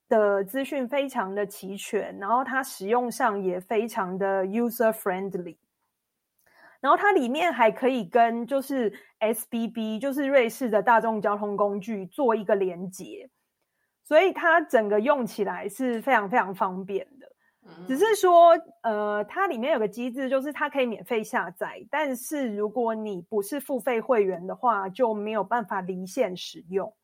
[0.06, 5.56] 的资讯非常的齐全，然后它使用上也非常的 user friendly，
[6.84, 13.30] 然后它里面还可以跟就是 SBB，就是瑞士的大众交通工具做一个连接，
[14.02, 17.26] 所以它整个用起来是非常非常方便的。
[17.88, 18.50] 只是说，
[18.82, 26.94] 呃，它里面有个机制，就是它可以免费下载，但是如果你不是付费会员的话，就没有办法离线使用。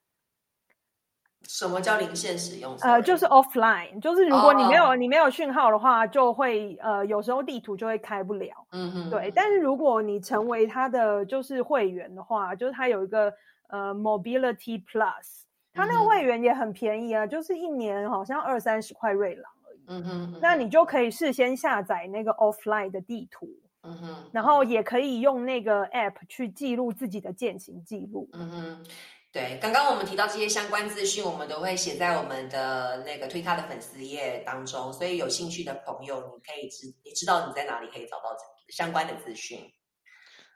[1.49, 2.77] 什么叫零线使用？
[2.83, 8.55] 呃，就是 offline，就是如果你没有你没有讯号的话，就会呃有时候地图就会开不了。
[8.73, 9.33] 嗯哼，对。
[9.35, 13.33] 但是如果你成为他的就是会员的话，就是他有一个
[13.69, 19.81] 呃 Mobility Plus，他那个会员也很便宜啊，就是一年好像二三十块瑞郎而已。
[19.89, 23.49] 嗯哼，那你就可以事先下载那个 offline 的地图。
[23.83, 28.29] 嗯哼，然后也可以用那个 app 去记录自己的践行记录。
[28.35, 28.85] 嗯哼。
[29.33, 38.37] 对，刚刚我们提到这些相关资讯，我们都会写在我们的那个推他的粉丝页当中，所以有兴趣的朋友，你可以知你知道你在哪里可以找到
[38.71, 39.73] 相关的资讯。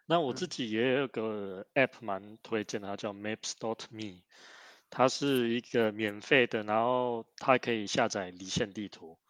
[0.07, 4.23] 那我自己也有个 app 蛮推荐的，它叫 Maps dot me，
[4.91, 9.21] 它是一个免费的，然后它可以下载离线地图。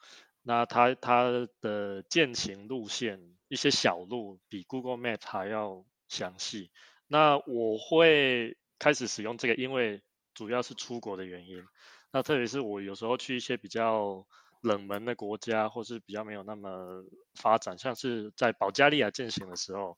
[0.40, 6.70] 那它它的践行路线一些小路比 Google Map 还要详细。
[7.06, 8.56] 那我会。
[8.84, 10.02] 开始使用这个，因为
[10.34, 11.64] 主要是出国的原因。
[12.12, 14.26] 那特别是我有时候去一些比较
[14.60, 17.02] 冷门的国家，或是比较没有那么
[17.34, 19.96] 发展，像是在保加利亚践行的时候，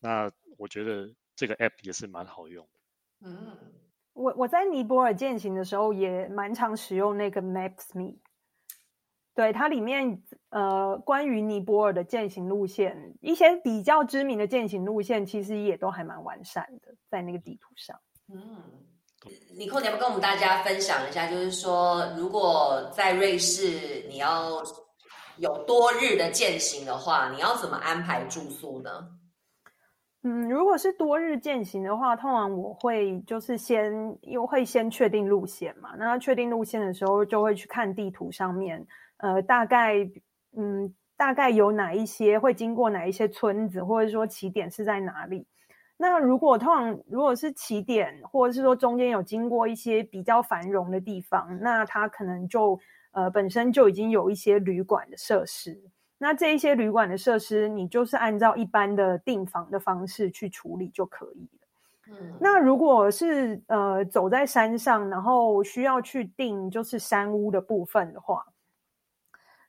[0.00, 3.28] 那我觉得这个 app 也是蛮好用的。
[3.28, 3.58] 嗯，
[4.14, 8.16] 我我在尼泊尔践行的时候也蛮常使用那个 Maps.me。
[9.34, 18.00] 对它里面，呃，关于尼泊尔的践行路线，一些比较知名的践行路线，其实也都还蛮完善的，在那个地图上。
[19.62, 24.60] 嗯，尼克，你要不跟我们大家分享一下，就是说，如果在瑞士你要
[25.38, 28.90] 有多日的践行的话，你要怎么安排住宿呢？
[30.24, 35.90] 嗯，如果是多日践行的话，通常我会就是先又会先确定路线嘛。
[35.96, 38.84] 那确定路线的时候，就会去看地图上面。
[39.18, 39.94] 呃，大概
[40.56, 45.46] 嗯，大概有哪一些会经过哪一些村子，或者说起点是在哪里？
[46.02, 52.76] 那如果通常如果是起点，或者是说中间有经过一些比较繁荣的地方，那它可能就
[53.12, 55.80] 呃本身就已经有一些旅馆的设施。
[56.18, 61.68] 那这一些旅馆的设施，你就是按照一般的订房的方式去处理就可以了。
[62.08, 68.44] 嗯，那如果是呃走在山上，然后需要去订就是山屋的部分的话。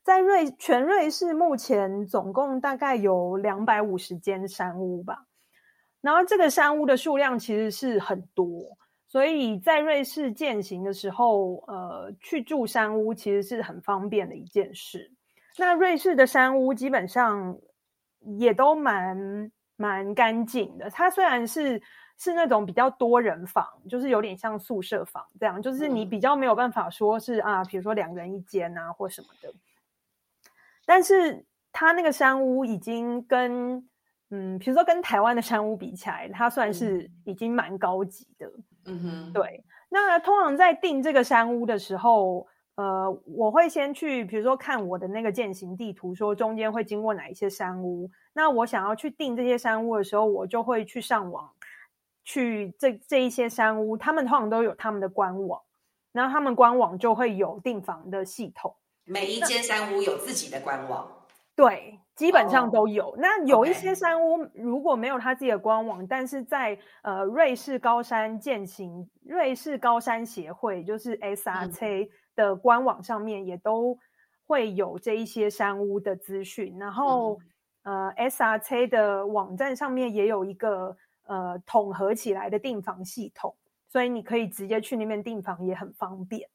[0.03, 5.27] 在瑞全瑞士目前总共大概有两百五十间山屋吧，
[6.03, 15.09] 然后这个山屋的数量其实是很多，所以在瑞士践行的时候，呃，去住山屋其实是很方便的一件事。
[15.57, 17.57] 那瑞士的山屋基本上
[18.37, 21.81] 也都蛮蛮干净的，它虽然是
[22.17, 29.53] 是那种比较多人房，就是有点像宿舍房这样，就是你比较没有办法说是啊，比如说两人一间啊或什么的。
[30.85, 33.87] 但是它那个山屋已经跟
[34.35, 38.51] 嗯，比如说跟台湾的山屋比起来，它算是已经蛮高级的。
[38.85, 39.63] 嗯哼，对。
[39.89, 48.09] 那通常在订这个山屋的时候，呃，我会先去，比如说看我的那个践行地图，说中间会经过哪一些山屋。
[48.33, 51.47] 那我想要去订这些山屋的时候，我就会去上网，
[52.23, 55.61] 去这这一些山屋，他们通常都有他们的官网，
[56.11, 58.75] 然后他们官网就会有订房的系统。
[59.05, 61.07] 每一间山屋有自己的官网，
[61.55, 63.15] 对，基本上都有。
[63.17, 73.97] 那有一些山屋如果没有他自己的官网，但是在呃瑞士高山践行瑞士高山协会，就是 SRC 的官网上面也都
[74.45, 76.77] 会有这一些山屋的资讯。
[76.77, 77.39] 然后
[77.81, 80.95] 呃 SRC 的网站上面也有一个
[81.25, 83.55] 呃统合起来的订房系统，
[83.87, 86.47] 所以你可以直接去那边订房也很方便。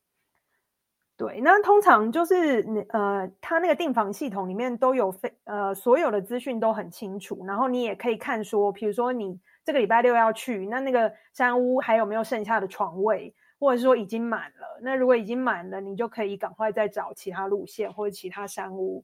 [1.19, 14.79] 对，那通常就是呃，他那个订房系统里面都有非呃所有的资讯都很清楚，然后你也可以看说，比如说你这个礼拜六要去，那那个山屋还有没有剩下的床位，或者是说已经满了？
[14.81, 19.03] 那如果已经满了，你就可以赶快再找其他路线或者其他山屋。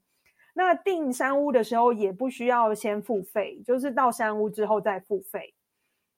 [0.54, 5.54] 那订山屋的时候也不需要先付费，就是到山屋之后再付费。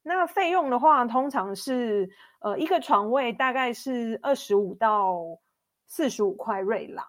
[0.04, 2.08] 那费用的话，通常是
[2.42, 5.40] 呃一个床位大概是二十五到。
[5.88, 7.06] 四十五块瑞郎。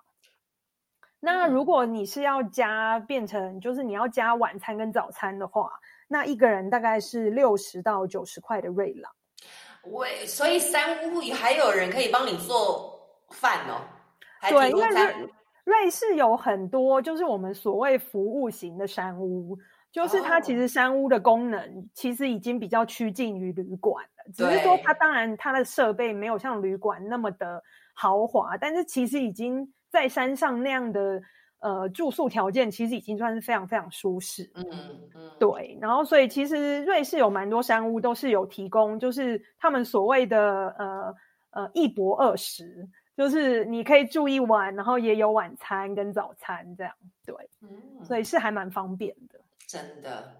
[1.20, 5.68] 那如果你是要加变成，就是你要加晚餐跟早餐的话，
[6.06, 9.12] 那一个人大概是六十到九十块的瑞郎。
[9.90, 13.82] 喂，所以三屋还有人可以帮你做饭哦？
[14.48, 15.28] 对，因为瑞
[15.64, 19.58] 瑞士有很多就是我们所谓服务型的山屋，
[19.90, 27.60] 就是它其实山屋的功能其实已经比较趋近于旅馆了，只是说它当然它的设备没有像旅馆那么的。
[28.00, 31.20] 豪华，但是其实已经在山上那样的
[31.58, 34.48] 呃住宿条件，其实已经算是非常非常舒适。
[34.54, 34.64] 嗯
[35.16, 35.76] 嗯，对。
[35.80, 41.14] 然后，所以其实瑞士有蛮多山屋都是有提供，就是他们所谓的呃
[41.50, 46.94] 呃一博二十，就是你可以住一晚，然后也有晚餐跟早餐这样。
[47.26, 49.40] 对，嗯，所以是还蛮方便的。
[49.66, 50.36] 真的。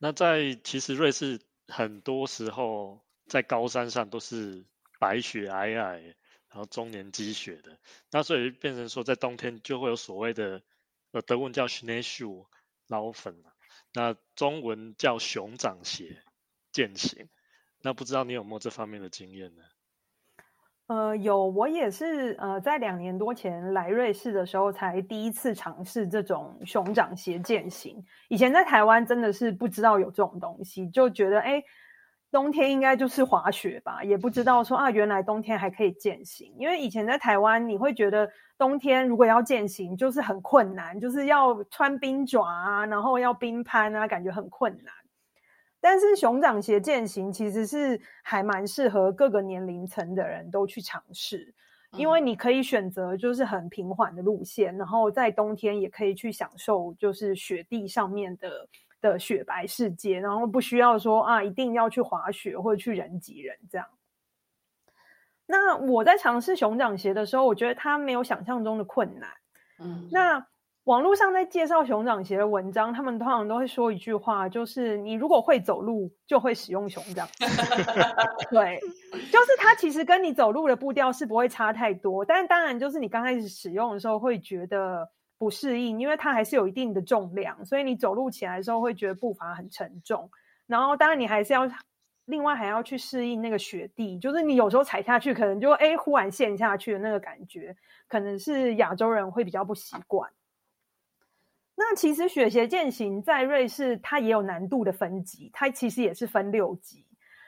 [0.00, 4.64] 那在其实瑞士很多时候在高山上都是。
[5.00, 6.14] 白雪皑皑，
[6.50, 7.78] 然后终年积雪的，
[8.10, 10.60] 那所以变成说，在冬天就会有所谓的，
[11.12, 12.44] 呃，德文叫 Schneeschuh
[12.86, 13.42] 老粉
[13.94, 16.22] 那中文叫熊掌鞋
[16.70, 17.28] 践行。
[17.80, 19.62] 那不知道你有没有这方面的经验呢？
[20.88, 28.04] 呃，有，我也是，呃，在两年多前来瑞士的时候，才第一次尝试这种熊掌鞋践行。
[28.28, 31.62] 以前在台湾真的是不知道有这种东西，就觉得哎。
[32.30, 36.54] 冬天应该就是滑雪吧，也不知道说啊，原来冬天还可以践行。
[36.58, 44.94] 因为以前在台湾，你会觉得冬天如果要践行，就是很困难，就是要穿冰爪啊，然后要冰攀啊，感觉很困难。
[45.80, 51.54] 但是熊掌鞋践行其实是还蛮适合各个年龄层的人都去尝试，
[51.96, 58.68] 因为你可以选择就是很平缓的路线，然后在冬天也可以去享受就是雪地上面的
[59.00, 63.86] 的雪白世界，然后不需要说啊一定要去滑雪或者去人挤人这样。
[65.46, 69.30] 那我在尝试熊掌鞋的时候，我觉得它没有想象中的困难。
[69.80, 70.46] 嗯，那。
[70.84, 77.28] 网络上在介绍熊掌鞋的文章，他们通常都会说一句话，就是你如果会走路，就会使用熊掌。
[78.50, 78.80] 对，
[79.30, 85.06] 就是它其实跟你走路的步调是不会差太多，但是当然就是你刚开始使用的时候会觉得
[85.40, 90.30] 不适应，因为它还是有一定的重量，所以你走路起来的时候会觉得步伐很沉重。
[90.66, 91.66] 然后当然你还是要
[92.26, 97.74] 另外还要去适应那个雪地，就是你有时候踩下去可能就哎忽然陷下去的那个感觉，
[98.06, 100.30] 可能是亚洲人会比较不习惯。
[101.74, 107.06] 那其实雪鞋践行在瑞士，它也有难度的分级，它其实也是分六级，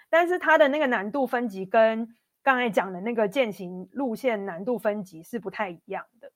[0.09, 2.09] 但是它的那个难度分级跟
[2.43, 6.33] 刚才讲的那个践行路线难度分级是不太一样的。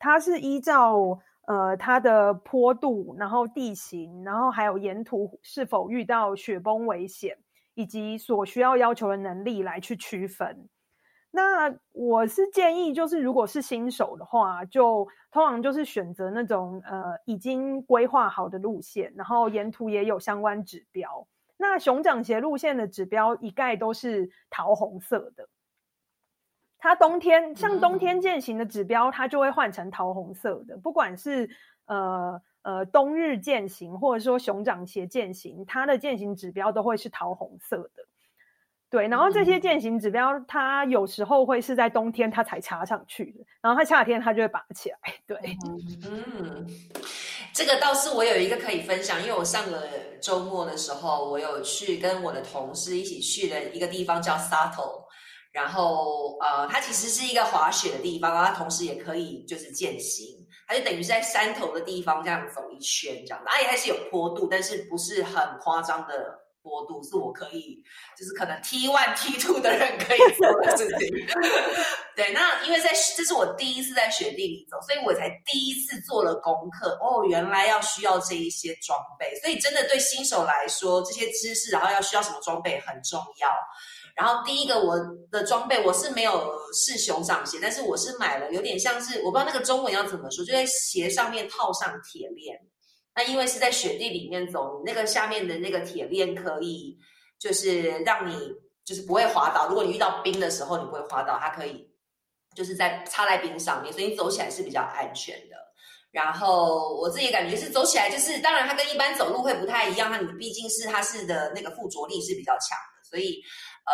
[0.00, 7.38] 它是依照呃它的坡度，然后地形，然后还有沿途是否遇到雪崩危险，
[7.74, 10.68] 以及所需要要求的能力来去区分。
[11.30, 21.28] 那我是建议，就是如果是新手的话，就通常就是选择那种呃已经规划好的路线，然后沿途也有相关指标。
[21.56, 25.46] 那熊掌鞋路线的指标一概都是桃红色的。
[26.80, 30.76] 它冬天像冬天践行的指标，它就会换成桃红色的。
[30.78, 31.48] 不管是
[31.86, 38.04] 呃呃冬日践行，或者说熊掌鞋践行，它的践行指标都会是桃红色的。
[38.88, 44.98] 对，然后这些践行指标，它有时候会是在冬天它才插上去的，然后它夏天它就会拔起来。
[45.28, 45.38] 对，
[46.10, 46.66] 嗯，
[47.54, 49.88] 这个倒是我有一个可以分享，因为我上个
[50.20, 54.99] 周末的时候，我有去跟我的同事一起去的一个地方叫 Sato，
[55.52, 60.26] 然后呃，它其实是一个滑雪的地方，然后它同时也可以就是践行，
[60.66, 66.38] 它就等于是在山头的地方这样走一圈这样，它也还是有坡度，但是不是很夸张的。
[66.62, 67.82] 坡度是我可以，
[68.18, 71.26] 就是可能 T one T two 的人可以做的事情。
[72.14, 76.98] 对，那因为在这是我第一次在雪地里走，所以我才第一次做了功课。
[77.00, 83.48] 哦，原来要需要这一些装备，所以真的对新手来说，这些知识然后要需要什么装备很重要。
[84.16, 84.96] 然后第一个我
[85.30, 92.58] 的装备我是没有是熊掌鞋，但是我是买了有点像是我不知道那个中文要怎么说，就在鞋上面套上铁链。
[93.12, 96.96] 那因为是在雪地里面走，那个下面的那个铁链可以，
[97.40, 98.52] 就是让你
[98.84, 99.68] 就是不会滑倒。
[99.68, 101.90] 如果你遇到冰的时候，你不会滑倒，它可以
[102.54, 105.56] 就是在插在冰上面，所以你走起来是比较安全的。
[106.12, 113.42] 然后我自己感觉是走起来就是，当然它跟一般走路会不太一样，它你毕竟是它是的那个附着力是比较强的，所以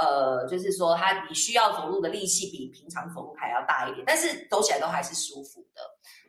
[0.03, 5.80] 呃，就是说它你需要走路的力气比平常走路还要大一点，但是走起来都还是舒服的。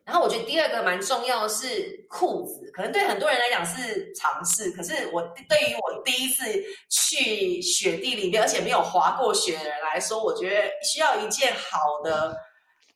[0.06, 6.46] 然后我觉得第二个蛮重要的是裤子，可能对很多人来讲是尝试，可是我对于我第一次
[6.90, 12.38] 去雪地里面，而且没有滑过雪的人来说，我觉得需要一件好的、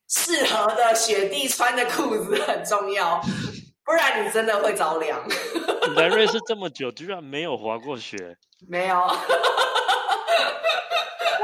[0.07, 3.22] 适合的雪地穿的裤子很重要，
[3.84, 5.22] 不然你真的会着凉。
[5.97, 8.38] 来瑞士这么久，居然没有滑过雪？
[8.69, 9.05] 没有。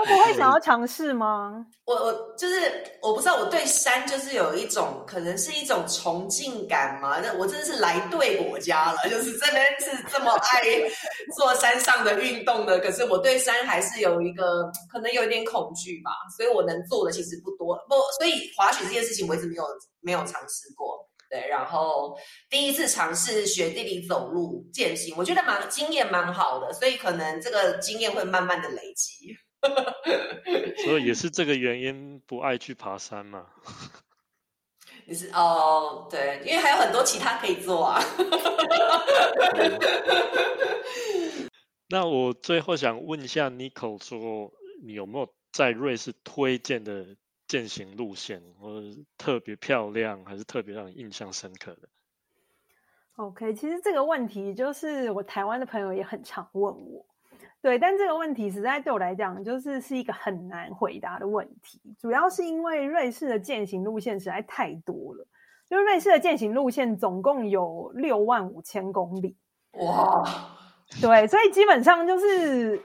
[0.07, 1.65] 不会想要尝试吗？
[1.85, 7.19] 我我就是我不知道，我对山就是有一种可能是一种崇敬感嘛。
[7.19, 10.61] 那我真的是来对国家了，就是这边是这么爱
[11.35, 16.11] 做山上的运动的，可是我对山还是有一个可能有一点恐惧吧。
[16.37, 17.75] 所以我能做的其实不多。
[17.89, 19.63] 不，所以滑雪这件事情我一直没有
[20.01, 21.05] 没有尝试过。
[21.29, 22.17] 对，然后
[22.49, 29.35] 第一次尝试雪地里走路践行，我觉得蛮经验蛮好的，所以可能这个经验会慢慢的累积。
[30.85, 33.47] 所以也是这个原因不爱去爬山嘛？
[35.05, 38.01] 你是哦，对，因为还有很多其他可以做啊。
[41.89, 44.51] 那我最后想问一下 Nico，说
[44.85, 47.15] 你有没有在瑞士推荐的
[47.47, 48.87] 践行路线，或者
[49.17, 51.87] 特别漂亮，还是特别让你印象深刻的
[53.15, 57.05] ？OK，其实这个问题就是我台湾的朋友也很常问我。
[57.61, 61.81] 对，但这个问题实在对我来讲，就是是一个很难回答的问题。
[61.99, 65.27] 主要是因为瑞士的践行路线实在太多了，
[65.67, 69.35] 就是瑞士的践行路线总共有六万五千公里。
[69.71, 70.23] 哇！
[71.01, 72.81] 对，所以基本上就是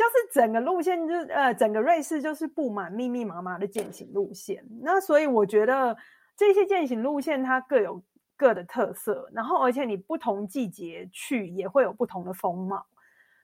[0.00, 4.64] 就是整个路线就是呃，整个瑞士就是布满密密麻麻的践行路线。
[4.80, 5.94] 那所以我觉得
[6.34, 8.02] 这些践行路线它各有
[8.34, 12.86] 各的特色，然后而且你不同季节去也会有不同的风貌。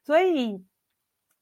[0.02, 0.64] 所以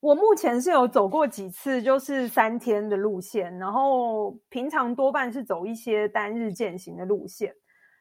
[0.01, 7.55] 我目前是有走过几次，就是三天的路线，然后平常多半是走一些单日践行的路线。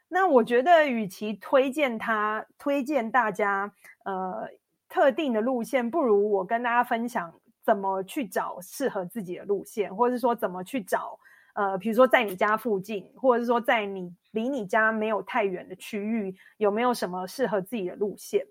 [0.09, 3.73] 那我觉得，与其推荐他推荐大家
[4.05, 4.49] 呃
[4.95, 7.35] 特定的路线，不如我跟大家分享
[7.65, 11.19] 怎么去找适合自己的路线，或者是说怎么去找
[11.55, 18.47] 呃，比如说在你家附近，或者是说在你离你家没有太远的区域，有没有什么适合自己的路线？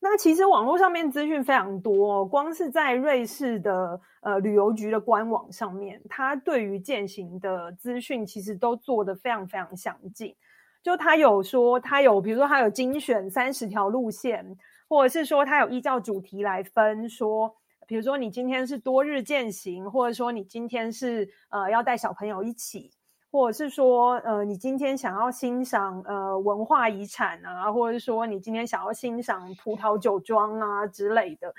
[0.00, 10.34] 那其实网络上面资讯非常多，光是在瑞士的呃旅游局的官网上面，它对于践行的资讯其实都做得非常非常详尽。
[10.82, 14.44] 就它有说，它有比如说它有精选三十条路线，
[14.92, 22.92] 或者是说它有依照主题来分，说比如说你今天是多日践行，或者说你今天是呃要带小朋友一起。
[23.30, 31.54] 或者是说，呃，你今天想要欣赏呃文化遗产啊，或者是说你今天想要欣赏葡萄酒庄啊之类的，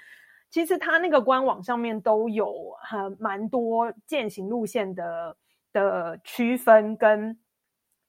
[0.52, 5.36] 其实它那个官网上面都有很蛮多践行路线的
[5.72, 7.40] 的区分跟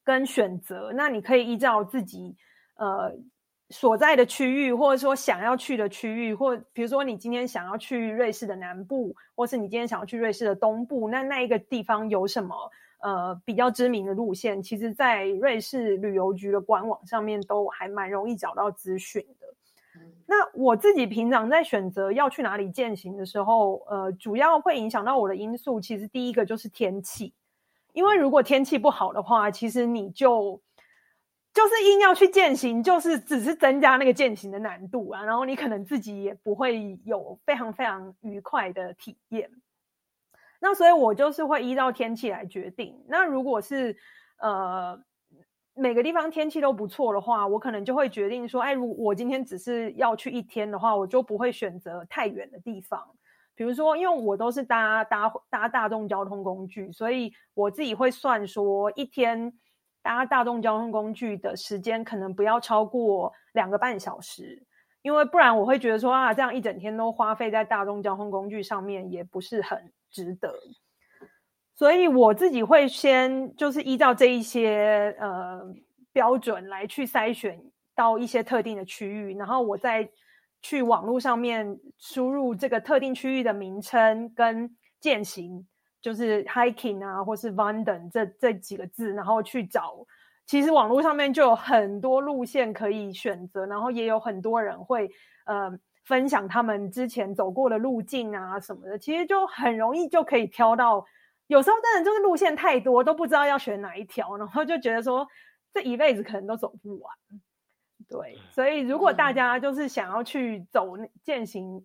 [0.05, 0.93] 跟选择。
[0.95, 2.37] 那你可以依照自己
[2.77, 3.15] 呃
[3.71, 12.55] 所在的区域，或者说想要去的区域，或比如说你今天想要去瑞士的南部，或是你今天想要去瑞士的东部，那那一个地方有什么？
[13.01, 19.47] 呃，比较知名的路线，其实，在瑞士旅游局的官网上面都还蛮容易找到资讯的。
[20.25, 27.35] 那我自己平常在选择要去哪里践行的时候，呃，主要会影响到我的因素，其实第一个就是天气，
[27.93, 30.59] 因为如果天气不好的话，其实你就
[31.55, 39.49] 就是硬要去践行，就是只是增加那个践行的难度啊，然后你可能自己也不会有非常非常愉快的体验。
[40.61, 43.01] 那所以，我就是会依照天气来决定。
[43.07, 43.97] 那如果是
[44.39, 45.01] 呃
[45.75, 53.01] 每个地方天气都不错的话，我可能就会决定说，哎，如我今天只是要去一天的话，我就不会选择太远的地方。
[53.55, 59.53] 比如说，因为我都是搭搭搭大众交通工具，所以我自己会算说，一天
[60.05, 64.63] 搭大众交通工具的时间可能不要超过两个半小时，
[65.03, 69.93] 因为不然我会觉得说啊，这样一整天都花费在大众交通工具上面，也不是很。
[70.15, 70.55] 值得，
[71.75, 75.61] 所以我自己会先就是依照这一些呃
[76.13, 77.61] 标准来去筛选
[77.97, 80.09] 到一些特定的区域，然后我再
[80.63, 85.67] 去网络上面输入这个特定区域的名称跟践行，
[86.05, 90.07] 就是 hiking 啊，或是 wandern 这这几个字，然后去找。
[90.45, 95.11] 其实网络上面就有很多路线可以选择，然后也有很多人会
[95.47, 95.81] 呃。
[96.07, 101.03] 分享他们之前走过的路径啊什么的，其实就很容易就可以挑到。
[101.47, 105.27] 有时候真的就是路线太多，都不知道要选哪一条，然后就觉得说
[105.73, 107.11] 这一辈子可能都走不完。
[108.07, 111.83] 对，所以如果大家就是想要去走践行，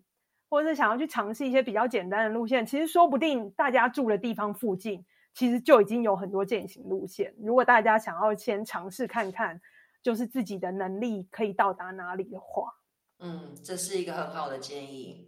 [0.50, 7.32] 或者是想要去尝试一些比较简单的路线，其实说不定大家住的地方附近其实就已经有很多践行路线。
[7.40, 9.60] 如果大家想要先尝试看看，
[10.02, 12.74] 就是自己的能力可以到达哪里的话。
[13.20, 15.24] 嗯，这是一个很好的建议。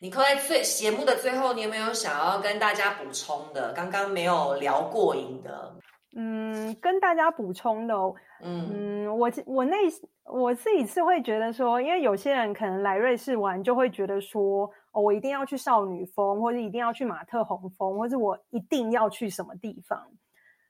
[0.00, 3.72] 你扣在最节目的最后，你有没有想要跟大家补充的？
[3.72, 5.76] 刚刚没有聊过瘾的。
[6.14, 7.94] 嗯，跟大家补充的，
[8.42, 9.76] 嗯，我我那
[10.24, 20.00] 我自己是会觉得说，因为有些人可能来瑞士玩，就会觉得说，哦，我一定要去少女峰，或者一定要去马特洪峰，或者我一定要去什么地方。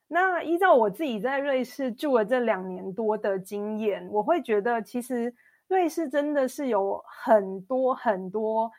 [0.09, 5.35] 那依照我自己在瑞士住了这两年多的经验，我会觉得其实。
[5.67, 8.71] 瑞士真的是有很多很多，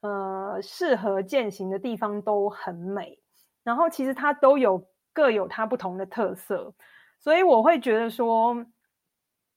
[0.00, 3.16] 呃，适合践行的地方都很美，
[3.62, 6.74] 然后其实它都有各有它不同的特色，
[7.18, 8.64] 所以我会觉得说，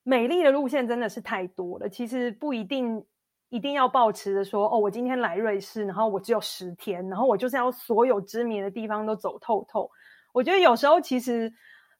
[0.03, 1.89] 美丽的路线真的是太多了。
[1.89, 3.05] 其实不一定
[3.49, 9.89] 一定要抱持着说，哦，我今天来瑞士，然后我只有十天，然后我就是要所有知名的地方都走透透。
[10.31, 11.53] 我觉得有时候其实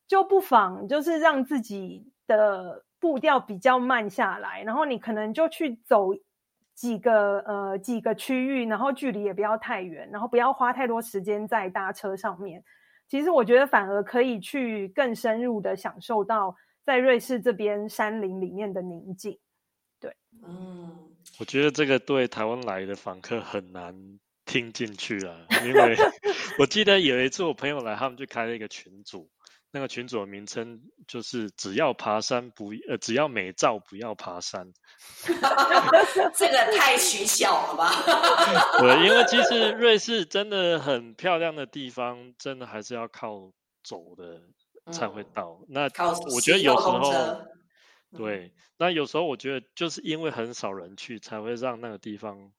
[0.07, 2.83] 就不妨就是让自己的。
[3.03, 6.11] 步调比较慢下来，然后你可能就去走
[6.73, 12.63] 几个呃几个区域，然后距离也不要太远，然后不要花太多时间在搭车上面。
[13.07, 19.37] 其实我觉得反而可以去更深入的享受到在瑞士这边山林里面的宁静。
[19.99, 23.95] 对，嗯，我觉得这个对台湾来的访客很难
[24.45, 25.95] 听进去啊，因为
[26.59, 29.29] 我记得有一次我朋友来，他们就开了一个群组。
[29.75, 34.71] 那个群主的名称就是“只要爬山不呃，只要美照不要爬山”
[36.35, 37.89] 这个太取巧了吧？
[38.77, 43.51] 对，因为其实瑞士真的很漂亮的地方，真的还是要靠
[43.83, 44.43] 走的
[44.91, 45.59] 才会到。
[45.67, 45.89] 那
[46.31, 47.41] 我觉得有时候，
[48.15, 52.51] 对，那有时候我觉得就是因为很少人去，才会让那个地方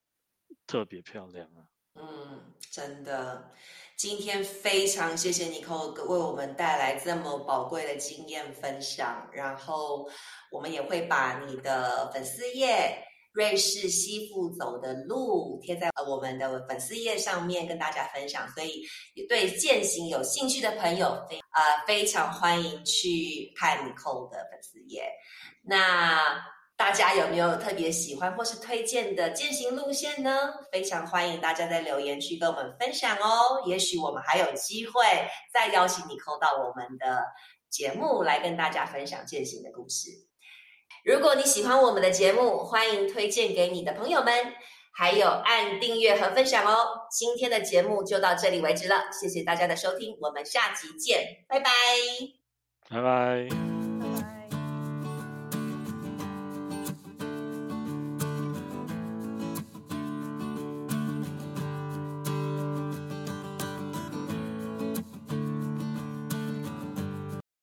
[0.67, 1.63] 特别漂亮啊。
[1.97, 3.53] 嗯，真的，
[3.97, 10.09] 今天非常谢谢 Nicole 为我们带来这么宝贵的经验分享，然后
[10.51, 12.99] 我们也会把你的粉丝页
[13.33, 18.83] “瑞士西富走的路”贴在我们的粉丝页上面跟大家分享，所以
[19.29, 25.09] 对践行有兴趣的朋友非呃非常欢迎去看 Nicole 的粉丝页。
[25.63, 26.45] 那
[26.77, 30.53] 大家有没有特别喜欢或是推荐的践行路线呢？
[30.73, 33.63] 非常欢迎大家在留言区跟我们分享哦。
[33.67, 35.03] 也许我们还有机会
[35.53, 37.25] 再邀请你扣到我们的
[37.71, 40.11] 节目来跟大家分享践行的故事。
[41.05, 44.33] 如果你喜欢我们的节目，欢迎推荐给你的朋友们，
[44.93, 47.07] 还有按订阅和分享哦。
[47.11, 51.71] 今天的节目就到这里为止了，谢谢大家的收听，我们下集见，拜拜，
[52.91, 53.74] 拜拜。